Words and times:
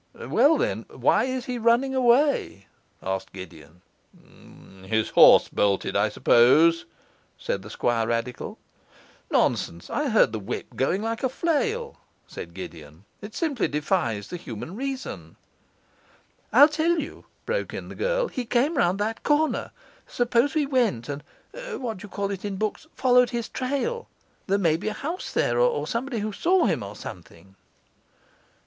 'Well, 0.15 0.57
then, 0.57 0.87
why 0.89 1.25
is 1.25 1.45
he 1.45 1.59
running 1.59 1.93
away?' 1.93 2.65
asked 3.03 3.31
Gideon. 3.33 3.83
'His 4.83 5.11
horse 5.11 5.47
bolted, 5.47 5.95
I 5.95 6.09
suppose,' 6.09 6.85
said 7.37 7.61
the 7.61 7.69
Squirradical. 7.69 8.57
'Nonsense! 9.29 9.91
I 9.91 10.09
heard 10.09 10.31
the 10.31 10.39
whip 10.39 10.75
going 10.75 11.03
like 11.03 11.21
a 11.21 11.29
flail,' 11.29 11.97
said 12.25 12.55
Gideon. 12.55 13.03
'It 13.21 13.35
simply 13.35 13.67
defies 13.67 14.29
the 14.29 14.37
human 14.37 14.75
reason.' 14.75 15.35
'I'll 16.51 16.69
tell 16.69 16.97
you,' 16.99 17.25
broke 17.45 17.71
in 17.71 17.87
the 17.89 17.93
girl, 17.93 18.27
'he 18.27 18.43
came 18.43 18.77
round 18.79 18.97
that 18.99 19.21
corner. 19.21 19.69
Suppose 20.07 20.55
we 20.55 20.65
went 20.65 21.09
and 21.09 21.21
what 21.79 21.97
do 21.97 22.05
you 22.05 22.09
call 22.09 22.31
it 22.31 22.43
in 22.43 22.55
books? 22.55 22.87
followed 22.95 23.29
his 23.29 23.49
trail? 23.49 24.07
There 24.47 24.57
may 24.57 24.77
be 24.77 24.87
a 24.87 24.93
house 24.93 25.31
there, 25.31 25.59
or 25.59 25.85
somebody 25.85 26.17
who 26.21 26.33
saw 26.33 26.65
him, 26.65 26.81
or 26.81 26.95
something. 26.95 27.53